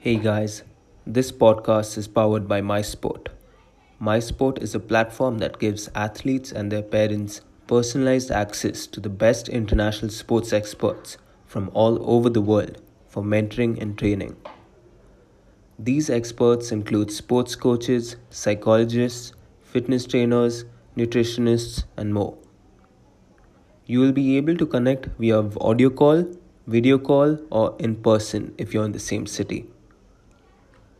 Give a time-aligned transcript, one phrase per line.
[0.00, 0.62] Hey guys,
[1.04, 3.30] this podcast is powered by MySport.
[4.00, 9.48] MySport is a platform that gives athletes and their parents personalized access to the best
[9.48, 14.36] international sports experts from all over the world for mentoring and training.
[15.80, 19.32] These experts include sports coaches, psychologists,
[19.64, 20.64] fitness trainers,
[20.96, 22.38] nutritionists, and more.
[23.86, 26.32] You will be able to connect via audio call,
[26.68, 29.66] video call, or in person if you're in the same city.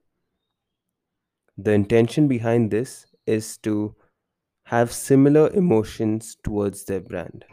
[1.57, 3.95] The intention behind this is to
[4.65, 7.45] have similar emotions towards their brand.